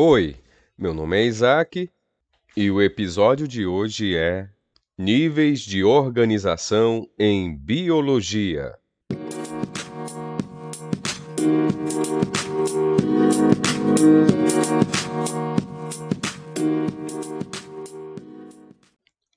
[0.00, 0.36] Oi,
[0.78, 1.90] meu nome é Isaac
[2.56, 4.48] e o episódio de hoje é
[4.96, 8.78] Níveis de Organização em Biologia.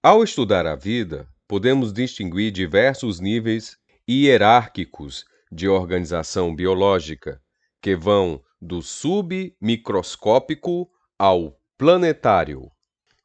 [0.04, 7.42] Ao estudar a vida, podemos distinguir diversos níveis hierárquicos de organização biológica,
[7.82, 12.70] que vão do submicroscópico ao planetário.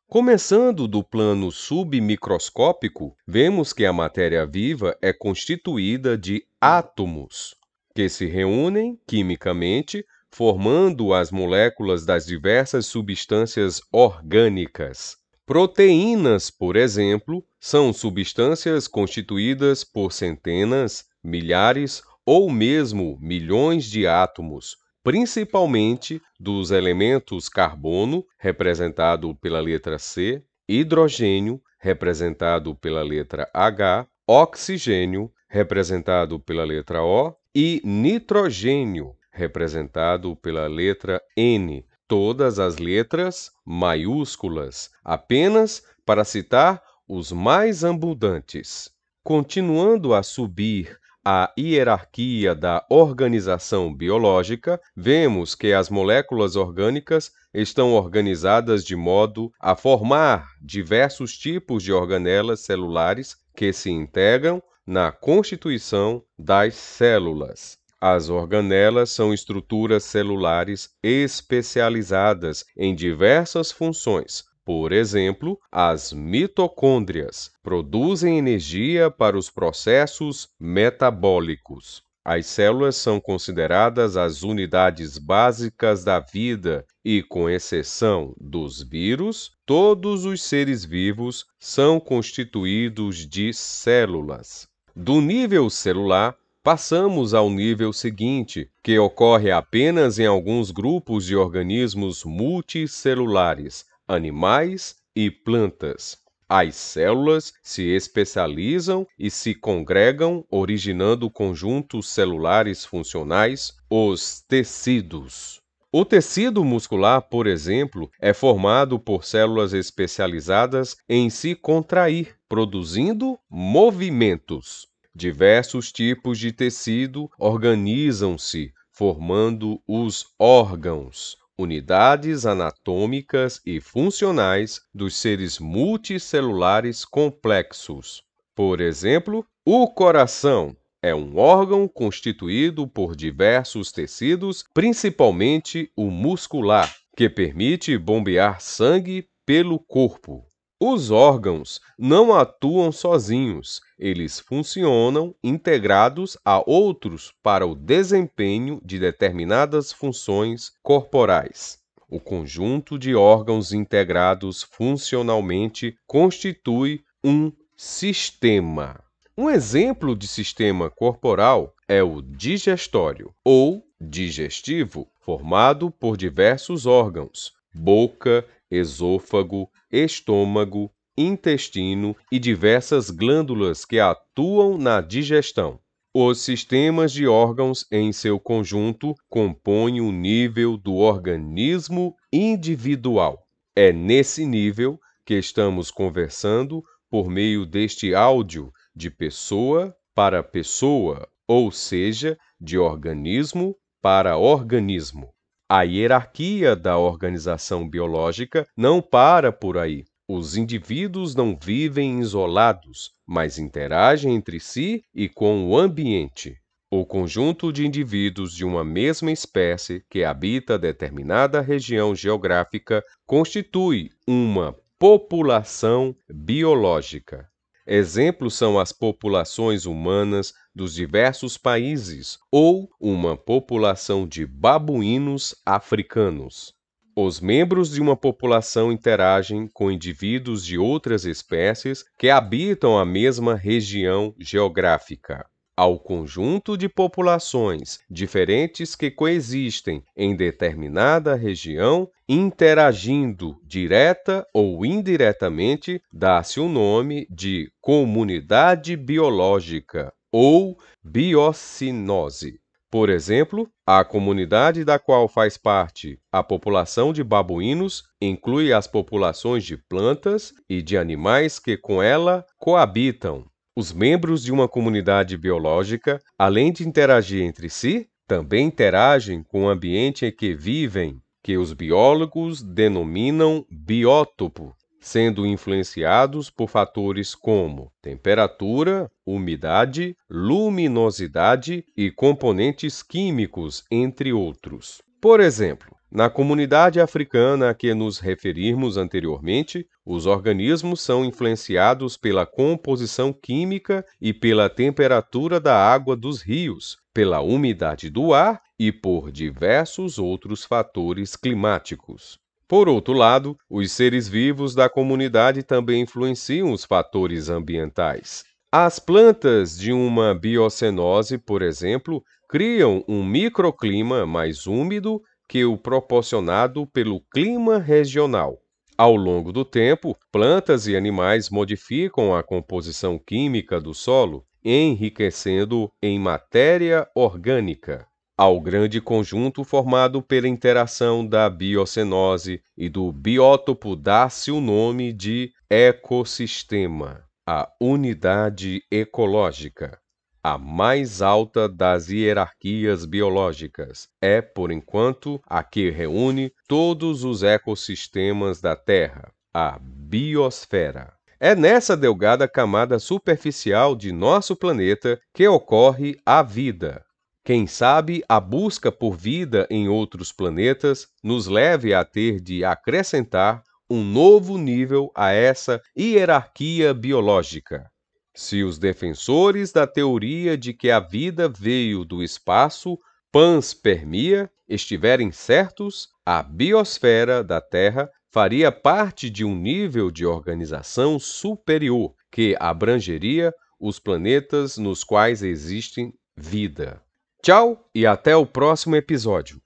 [0.09, 7.55] Começando do plano submicroscópico, vemos que a matéria viva é constituída de átomos,
[7.95, 15.17] que se reúnem quimicamente, formando as moléculas das diversas substâncias orgânicas.
[15.45, 26.21] Proteínas, por exemplo, são substâncias constituídas por centenas, milhares ou mesmo milhões de átomos, principalmente
[26.37, 36.65] dos elementos carbono, representado pela letra C, hidrogênio, representado pela letra H, oxigênio, representado pela
[36.65, 46.83] letra O, e nitrogênio, representado pela letra N, todas as letras maiúsculas, apenas para citar
[47.07, 48.91] os mais abundantes.
[49.23, 58.85] Continuando a subir a hierarquia da organização biológica, vemos que as moléculas orgânicas estão organizadas
[58.85, 66.77] de modo a formar diversos tipos de organelas celulares que se integram na constituição das
[66.77, 67.77] células.
[68.01, 74.45] As organelas são estruturas celulares especializadas em diversas funções.
[74.67, 82.03] Por exemplo, as mitocôndrias produzem energia para os processos metabólicos.
[82.25, 90.25] As células são consideradas as unidades básicas da vida e, com exceção dos vírus, todos
[90.25, 94.67] os seres vivos são constituídos de células.
[94.97, 102.25] Do nível celular, Passamos ao nível seguinte, que ocorre apenas em alguns grupos de organismos
[102.25, 106.19] multicelulares, animais e plantas.
[106.49, 115.61] As células se especializam e se congregam, originando conjuntos celulares funcionais, os tecidos.
[115.91, 124.87] O tecido muscular, por exemplo, é formado por células especializadas em se contrair, produzindo movimentos.
[125.15, 137.05] Diversos tipos de tecido organizam-se, formando os órgãos, unidades anatômicas e funcionais dos seres multicelulares
[137.05, 138.23] complexos.
[138.55, 147.29] Por exemplo, o coração é um órgão constituído por diversos tecidos, principalmente o muscular, que
[147.29, 150.45] permite bombear sangue pelo corpo.
[150.79, 159.91] Os órgãos não atuam sozinhos, eles funcionam integrados a outros para o desempenho de determinadas
[159.91, 161.79] funções corporais.
[162.11, 169.03] O conjunto de órgãos integrados funcionalmente constitui um sistema.
[169.35, 178.47] Um exemplo de sistema corporal é o digestório ou digestivo, formado por diversos órgãos: boca,
[178.71, 185.81] esôfago, estômago, intestino e diversas glândulas que atuam na digestão.
[186.15, 193.47] Os sistemas de órgãos em seu conjunto compõem o nível do organismo individual.
[193.75, 201.71] É nesse nível que estamos conversando por meio deste áudio de pessoa para pessoa, ou
[201.71, 205.36] seja, de organismo para organismo.
[205.69, 210.05] A hierarquia da organização biológica não para por aí.
[210.29, 216.57] Os indivíduos não vivem isolados, mas interagem entre si e com o ambiente.
[216.89, 224.73] O conjunto de indivíduos de uma mesma espécie que habita determinada região geográfica constitui uma
[225.01, 227.49] população biológica.
[227.85, 236.75] Exemplos são as populações humanas dos diversos países ou uma população de babuínos africanos.
[237.17, 243.55] Os membros de uma população interagem com indivíduos de outras espécies que habitam a mesma
[243.55, 245.47] região geográfica
[245.77, 256.59] ao conjunto de populações diferentes que coexistem em determinada região, interagindo direta ou indiretamente, dá-se
[256.59, 262.61] o nome de comunidade biológica ou biocinose.
[262.91, 269.65] Por exemplo, a comunidade da qual faz parte a população de babuínos inclui as populações
[269.65, 273.47] de plantas e de animais que com ela coabitam.
[273.75, 279.69] Os membros de uma comunidade biológica, além de interagir entre si, também interagem com o
[279.71, 289.09] ambiente em que vivem, que os biólogos denominam biótopo, sendo influenciados por fatores como temperatura,
[289.25, 295.01] umidade, luminosidade e componentes químicos, entre outros.
[295.21, 302.45] Por exemplo, na comunidade africana a que nos referimos anteriormente, os organismos são influenciados pela
[302.45, 309.31] composição química e pela temperatura da água dos rios, pela umidade do ar e por
[309.31, 312.45] diversos outros fatores climáticos.
[312.69, 318.45] Por outro lado, os seres vivos da comunidade também influenciam os fatores ambientais.
[318.73, 326.87] As plantas de uma biocenose, por exemplo, criam um microclima mais úmido que o proporcionado
[326.89, 328.59] pelo clima regional.
[328.99, 336.19] Ao longo do tempo, plantas e animais modificam a composição química do solo, enriquecendo em
[336.19, 344.61] matéria orgânica ao grande conjunto formado pela interação da biocenose e do biótopo dá-se o
[344.61, 349.99] nome de ecossistema, a unidade ecológica.
[350.45, 358.61] A mais alta das hierarquias biológicas é, por enquanto, a que reúne todos os ecossistemas
[358.61, 361.15] da Terra, a biosfera.
[361.41, 367.06] É nessa delgada camada superficial de nosso planeta que ocorre a vida,
[367.47, 373.63] quem sabe a busca por vida em outros planetas nos leve a ter de acrescentar
[373.89, 377.89] um novo nível a essa hierarquia biológica.
[378.35, 382.99] Se os defensores da teoria de que a vida veio do espaço
[383.31, 392.13] panspermia estiverem certos, a biosfera da Terra faria parte de um nível de organização superior
[392.29, 397.06] que abrangeria os planetas nos quais existe vida.
[397.47, 399.61] Tchau e até o próximo episódio.